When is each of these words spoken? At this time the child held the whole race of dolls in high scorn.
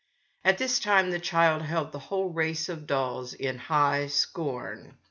At 0.43 0.57
this 0.57 0.79
time 0.79 1.11
the 1.11 1.19
child 1.19 1.61
held 1.61 1.91
the 1.91 1.99
whole 1.99 2.29
race 2.29 2.69
of 2.69 2.87
dolls 2.87 3.35
in 3.35 3.59
high 3.59 4.07
scorn. 4.07 4.97